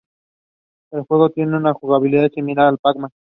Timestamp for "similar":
2.33-2.65